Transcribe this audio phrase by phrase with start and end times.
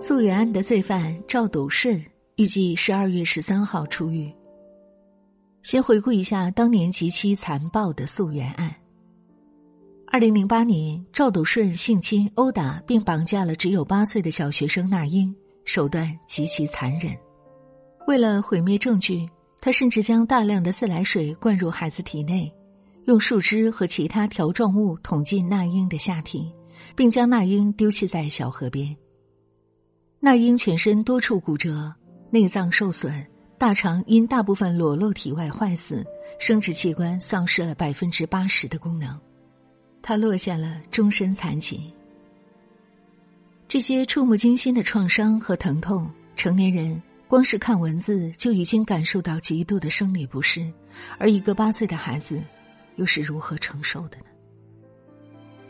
[0.00, 2.00] 溯源案的罪犯赵斗顺
[2.36, 4.32] 预计十二月十三号出狱。
[5.62, 8.72] 先回顾一下当年极其残暴的溯源案。
[10.06, 17.16] 二零零八年，赵斗顺性侵、殴打并绑架了只有八岁的小学生那英，手段极其残忍。
[18.06, 19.28] 为了毁灭证据，
[19.60, 22.52] 他甚至将大量的自来水灌入孩子体内，
[23.06, 26.52] 用树枝和其他条状物捅进那英的下体，
[26.94, 28.94] 并将那英丢弃在小河边。
[30.18, 31.94] 那英全身多处骨折，
[32.30, 33.24] 内脏受损，
[33.58, 36.04] 大肠因大部分裸露体外坏死，
[36.40, 39.16] 生殖器官丧失了百分之八十的功能。
[40.02, 41.92] 他落下了终身残疾。
[43.68, 50.68] 这些触目惊心的创伤和疼痛，成年人光是看文字就已经感受到极度的生理不适，
[51.18, 52.40] 而一个八岁的孩子，
[52.96, 54.24] 又是如何承受的呢？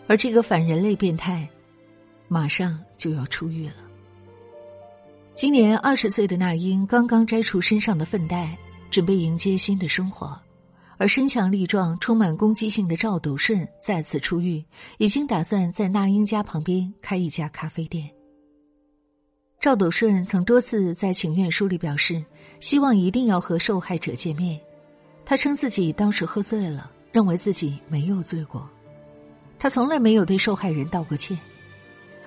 [0.09, 1.49] 而这个反人类变态，
[2.29, 3.74] 马上就要出狱了。
[5.35, 8.57] 今年二十岁的那英刚刚摘除身上的粪袋，
[8.91, 10.41] 准备迎接新的生活。
[10.99, 14.65] 而身强力壮、充满攻击性的赵斗顺再次出狱，
[14.97, 18.09] 已经打算在那英家旁边开一家咖啡店。
[19.60, 22.24] 赵斗顺曾多次在请愿书里表示，
[22.60, 24.59] 希望一定要和受害者见面。
[25.27, 28.69] 他称自己当时喝醉了，认为自己没有罪过。
[29.59, 31.35] 他从来没有对受害人道过歉。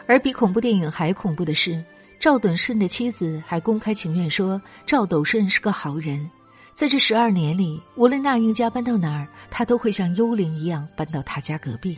[0.08, 1.80] 而比恐怖电影还恐怖的是，
[2.20, 6.28] 赵斗顺的妻子还公开情愿说，赵斗顺是个好人。
[6.74, 11.96] 在这十二年里，无论那英家搬到哪儿，他都会像幽灵一样搬到他家隔壁。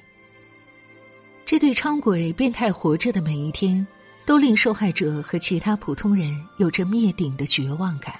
[1.45, 3.87] 这对猖鬼变态活着的每一天，
[4.25, 8.13] 都令受害者和其他普通人有着灭顶的绝望感。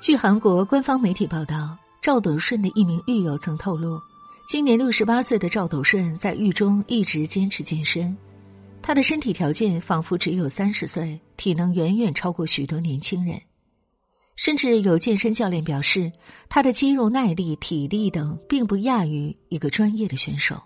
[0.00, 3.98] 据韩国官方媒体报道，赵斗顺的一名狱友曾透露，
[4.46, 8.14] 今年六十八岁的赵斗顺在狱中一直坚持健身，
[8.82, 13.40] 他的身体条件仿佛只有三十岁，体能远远超过许多年轻人。
[14.36, 16.12] 甚至有健身教练表示，
[16.50, 20.62] 他的肌肉耐力、体力等并不亚于一个专业的选手。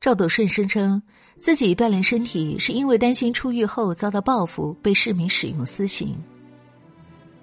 [0.00, 1.02] 赵斗顺声称
[1.36, 6.16] 自己锻炼身体是因为担心出狱后遭到报复，被市民使用私刑。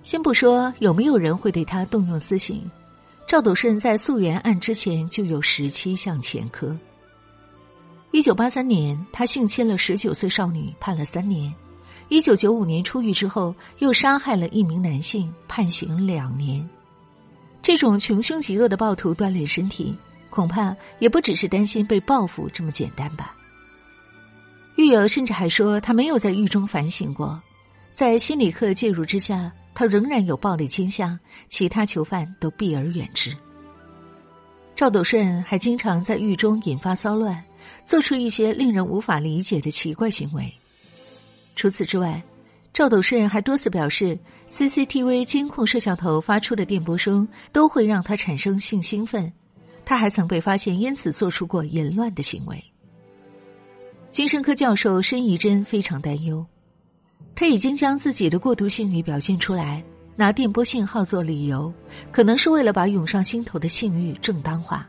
[0.06, 2.64] 先不说有没有人会对他动用私刑，
[3.28, 6.78] 赵斗顺在溯源案之前就有十七项前科。
[8.12, 11.52] 一九八三年，他性侵了十九岁少女，判了三年。
[12.10, 16.64] 一九九五年出狱之后，又杀害了一名男性，判刑两年。
[17.64, 19.98] 这种穷凶极恶的暴徒锻炼身体，
[20.30, 23.36] 恐怕也不只是担心被报复这么简单吧。
[24.76, 27.42] 狱友甚至还说，他没有在狱中反省过，
[27.92, 31.19] 在心理课介入之下，他仍然有暴力倾向，
[31.50, 33.36] 其他囚犯都避而远之。
[34.74, 37.44] 赵斗顺还经常在狱中引发骚乱，
[37.86, 40.52] 做出一些令人无法理解的奇怪行为。
[41.56, 42.22] 除此之外，
[42.74, 44.18] 赵斗顺还多次表示
[44.52, 49.31] ，CCTV 监控摄像头发出的电波声都会让他产生性兴奋。
[49.86, 52.62] 他还曾被发现因此做出过淫乱的行为。
[54.09, 56.46] 精神科教授申怡珍非常担忧，
[57.35, 59.84] 他已经将自己的过度性欲表现出来，
[60.16, 61.73] 拿电波信号做理由，
[62.12, 64.88] 可能是为了把涌上心头的性欲正当化。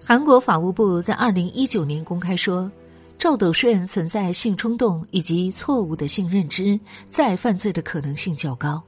[0.00, 2.70] 韩国法务部在二零一九年公开说。
[3.16, 8.82] 赵斗顺存在性冲动以及错误的性认知，再犯罪的可能性较高。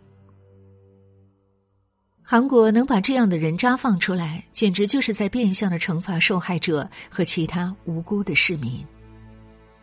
[2.22, 8.84] 韩国能把这样的人渣放出来，简直就是在变相的惩罚受害者和其他无辜的市民。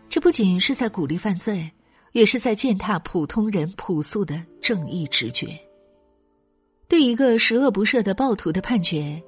[0.10, 1.70] 这不仅是在鼓励犯罪，
[2.12, 5.60] 也是在践踏普通人朴素的正义直觉。
[6.88, 9.22] 对一个十恶不赦的暴徒的判决，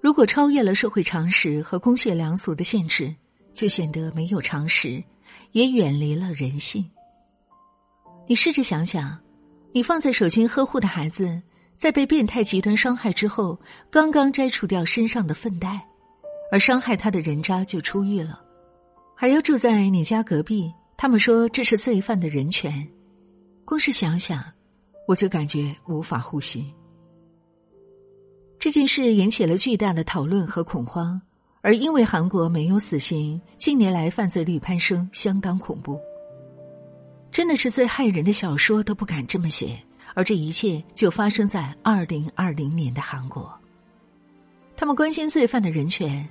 [0.00, 3.14] 如果超越了社会常识和公序良俗的限制。
[3.54, 5.02] 就显得没有常识，
[5.50, 6.88] 也远离了人性。
[8.28, 9.18] 你试着想想，
[9.72, 11.42] 你放在手心呵护的孩子，
[11.76, 13.58] 在被变态极端伤害之后，
[13.90, 15.84] 刚刚摘除掉身上的粪袋，
[16.52, 18.40] 而伤害他的人渣就出狱了，
[19.20, 20.72] 还要住在你家隔壁。
[20.96, 22.86] 他们说这是罪犯的人权，
[23.64, 24.40] 光是想想，
[25.08, 26.72] 我就感觉无法呼吸。
[28.60, 31.20] 这件事引起了巨大的讨论和恐慌。
[31.62, 35.98] 而因为韩国没有死刑，近年来犯罪率攀升，相当恐怖。
[37.32, 39.76] 真的是最害人的小说都不敢这么写，
[40.14, 43.52] 而这一切就发生在二零二零年的韩国。
[44.76, 46.26] 他们关心罪犯的人权，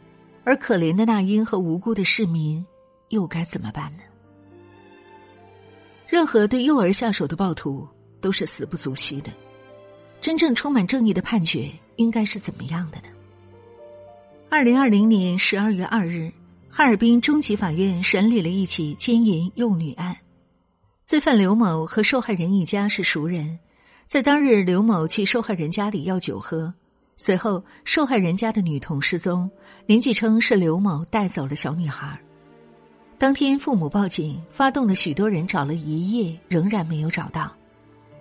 [0.46, 2.66] 而可怜的那英和无辜的市民
[3.10, 4.04] 又该怎么办呢？
[6.08, 7.88] 任何对幼儿下手的暴徒
[8.22, 9.32] 都是死不足惜的。
[10.20, 13.10] 真正充满正义的判决应该是怎么样的呢？
[14.50, 16.32] 二零二零年十二月二日，
[16.70, 20.16] 哈尔滨中级法院审理了一起奸淫幼女案。
[21.06, 23.60] 罪犯刘某和受害人一家是熟人，
[24.08, 26.74] 在当日，刘某去受害人家里要酒喝，
[27.18, 29.50] 随后受害人家的女童失踪，
[29.86, 32.20] 邻居称是刘某带走了小女孩。
[33.20, 37.52] 当天，父母报警，发动了许多人找了一夜，仍然没有找到。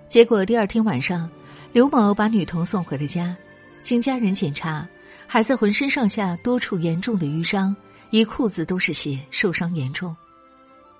[0.06, 1.28] 结果第二天晚上，
[1.70, 3.36] 刘某把女童送回了家，
[3.82, 4.88] 经家人检查，
[5.26, 7.76] 孩子浑身上下多处严重的淤伤，
[8.08, 10.16] 一裤子都是血，受伤严重。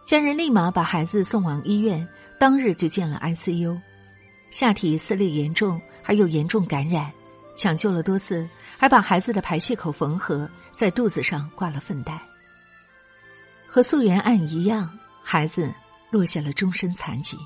[0.05, 2.07] 家人立马把孩子送往医院，
[2.39, 3.81] 当日就进了 ICU，
[4.51, 7.11] 下体撕裂严重，还有严重感染，
[7.57, 8.47] 抢救了多次，
[8.77, 12.21] 还把孩子的排泄口缝合，在肚子上挂了粪袋。
[13.77, 14.91] 和溯源案一样，
[15.23, 15.71] 孩子
[16.11, 17.37] 落下了终身残疾。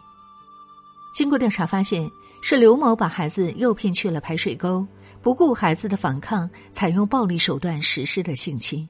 [1.13, 2.09] 经过调查发现，
[2.41, 4.87] 是刘某把孩子诱骗去了排水沟，
[5.21, 8.89] 不顾孩子的反抗，采用暴力手段实施了性侵，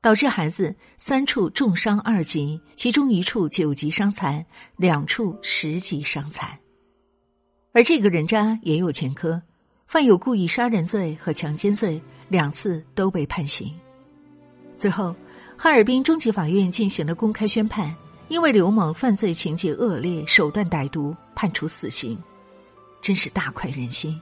[0.00, 4.46] 导致孩子三处重伤二级，其中一处九级伤残，
[4.76, 6.48] 两处十级伤残。
[7.72, 9.42] 而这个人渣也有前科，
[9.88, 13.74] 犯有故意杀人罪和强奸罪，两次都被判刑。
[14.76, 15.12] 最后。
[15.56, 17.94] 哈尔滨中级法院进行了公开宣判，
[18.28, 22.18] 因为刘某犯罪情节恶劣、手段歹毒，判处死刑。
[23.00, 24.20] 真是大快人心，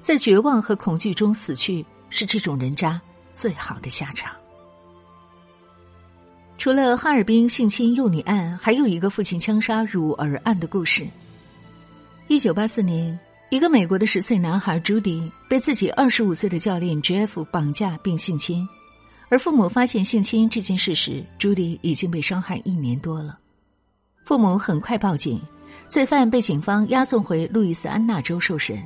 [0.00, 3.00] 在绝望和恐惧中死去，是这种人渣
[3.32, 4.34] 最好的下场。
[6.58, 11.06] 除了哈尔滨性侵幼女案，还有一个父亲枪杀乳儿案的故事。
[12.28, 13.16] 一九八四年，
[13.50, 18.68] 一个美国的十岁男孩朱迪被自己二十五岁的教练 Jeff 绑架并性侵。
[19.28, 23.38] 而父母发现性侵这件事时，朱迪已经被伤害一年多了。
[24.24, 25.40] 父母很快报警，
[25.88, 28.80] 罪犯被警方押送回路易斯安那州受审。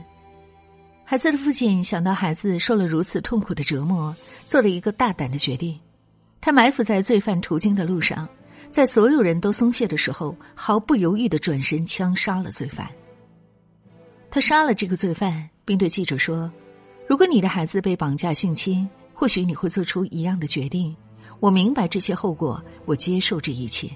[1.04, 4.14] 孩子的父亲想到孩子受了如此痛苦的折磨，
[4.46, 5.78] 做了一个大胆的决定：
[6.40, 8.28] 他埋伏在罪犯途经的路上，
[8.70, 12.88] 在所有人都松懈的时候，毫不犹豫的转身枪杀了罪犯。
[14.30, 16.50] 他杀了这个罪犯，并对记者说
[17.08, 18.88] ：“如果你的孩子被绑架性侵。”
[19.20, 20.96] 或许你会做出一样的决定，
[21.40, 23.86] 我明白这些后果，我接受这一切。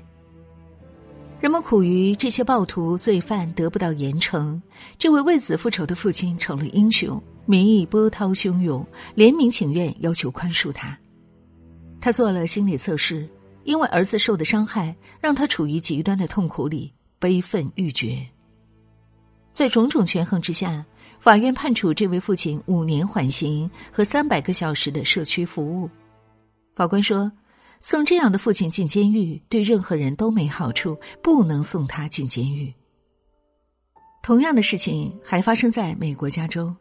[1.40, 4.60] 人们苦于这些暴徒罪犯得不到严惩，
[4.98, 10.94] 这位为子复仇的父亲成了英雄，民意波涛汹涌，联名请愿要求宽恕他。
[12.02, 13.26] 他做了心理测试，
[13.64, 18.22] 因为儿子受的伤害让他处于极端的痛苦里，悲愤欲绝。
[19.54, 20.84] 在种种权衡之下。
[21.18, 25.88] 法院判处这位父亲五年缓刑和三百个小时的社区服务。
[26.74, 27.30] 法官说
[27.80, 32.72] ：“送这样的父亲进监狱对任何人都没好处，不能送他进监狱。”
[34.22, 36.74] 同样的事情还发生在美国加州。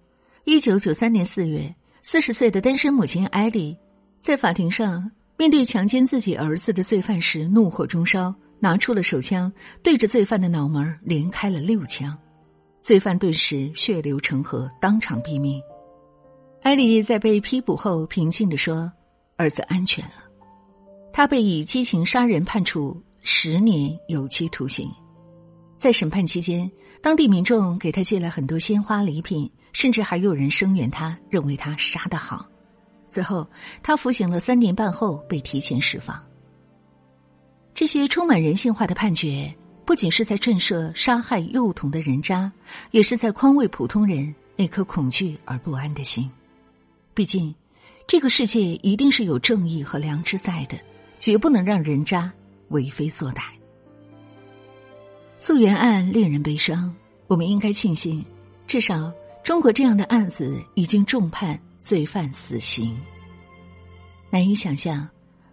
[0.46, 3.78] 一九九三年四月，四十岁的单身母亲艾莉
[4.20, 9.52] 在法庭上面对强奸自己儿子的罪犯时，怒火中烧，拿出了手枪，
[9.82, 12.18] 对着罪犯的脑门连开了六枪。
[12.84, 15.64] 罪犯顿时血流成河，当场毙命。
[16.62, 18.92] 艾丽在被批捕后平静地说
[19.38, 20.16] ：“儿子安全了。”
[21.14, 24.92] 他被以激情杀人判处十年有期徒刑。
[25.78, 26.70] 在审判期间，
[27.02, 32.46] 当地民众给他寄来很多鲜花礼品，甚至还有人声援他，认为他杀得好。
[33.08, 33.48] 最后，
[33.82, 36.22] 他服刑了三年半后被提前释放。
[37.74, 39.56] 这些充满人性化的判决。
[39.86, 42.52] 不仅是在震慑杀害幼童的人渣，
[42.92, 46.30] 也是在宽慰普通人那颗恐惧而不安的心。
[47.13, 47.54] 毕竟，
[48.08, 50.78] 这个世界一定是有正义和良知在的，
[51.20, 52.32] 绝不能让人渣
[52.70, 53.42] 为非作歹。
[55.38, 56.94] 溯源案令人悲伤，
[57.28, 58.25] 我们应该庆幸，
[58.66, 59.12] 至少
[59.44, 62.98] 中国这样的案子已经重判罪犯死刑。
[64.30, 65.06] 难以想象，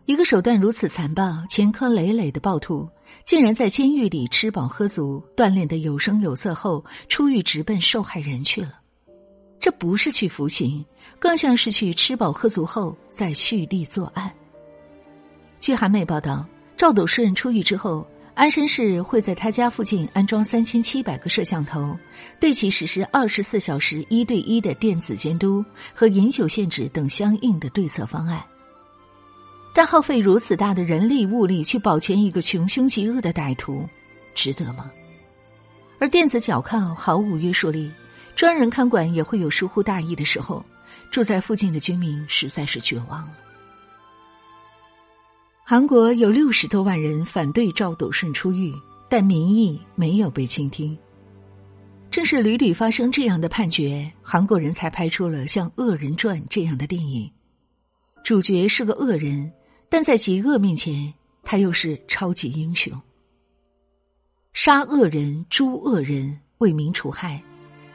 [0.06, 2.88] 一个手段如此残暴、前科累累的暴徒。
[3.30, 8.72] 竟然在监狱里吃饱喝足、锻炼的有声有色后，出狱直奔受害人去了。
[9.60, 10.84] 这不是去服刑，
[11.16, 14.28] 更像是去吃饱喝足后再蓄力作案。
[15.60, 16.44] 据韩媒报道，
[16.76, 21.96] 赵斗顺出狱之后，安身市会在他家附近安装三千七百个摄像头，
[22.40, 28.42] 对其实施二十四小时一对一的电子监督和饮酒限制等相应的对策方案。
[29.72, 33.88] 但耗费如此大的人力物力去保全一个穷凶极恶的歹徒，
[34.34, 34.90] 值得吗？
[35.98, 37.90] 而电子脚铐毫无约束力，
[38.34, 40.64] 专人看管也会有疏忽大意的时候，
[41.10, 43.32] 住在附近的居民实在是绝望了。
[45.62, 48.74] 韩国有六十多万人反对赵斗顺出狱，
[49.08, 50.98] 但民意没有被倾听。
[52.10, 57.30] 正是屡屡发生这样的判决，韩国人才拍出了像《恶人传》这样的电影。
[58.24, 59.50] 主角是个恶人，
[59.90, 62.92] 但在极恶面前，他又是超级英雄。
[64.52, 67.42] 杀恶人、诛恶人，为民除害。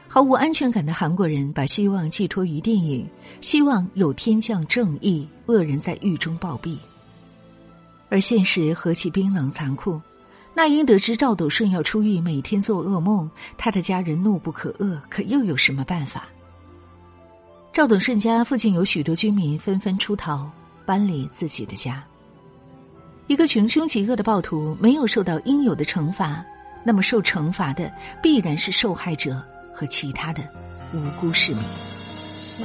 [0.06, 3.08] 毫无安全感的韩国人把希望寄托于电影，
[3.40, 6.76] 希望有天降正义，恶人在狱中暴毙。
[8.08, 10.00] 而现实何其冰冷残酷！
[10.54, 16.28] 那英得知赵斗顺要出狱，每天做噩梦，他的家人怒不可遏，可又有什么办法？
[17.72, 20.50] 赵斗顺家附近有许多居民纷纷出逃，
[20.86, 22.02] 搬离自己的家。
[23.26, 26.42] 一个穷凶极恶的暴徒没有受到应有的惩罚，
[26.84, 29.42] 那么受惩罚的必然是受害者。
[29.78, 30.42] 和其他的
[30.94, 31.62] 无辜市民。
[31.62, 32.64] 小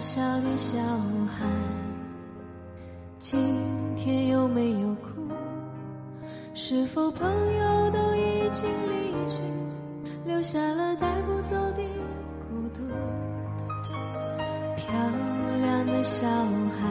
[0.00, 0.78] 小的小
[1.26, 1.44] 孩，
[3.18, 3.38] 今
[3.94, 5.28] 天有没有哭？
[6.54, 9.42] 是否朋友都已经离去，
[10.24, 11.82] 留下了带不走的
[12.48, 12.80] 孤独？
[14.78, 14.88] 漂
[15.60, 16.90] 亮的小孩，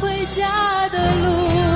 [0.00, 1.75] 回家的路。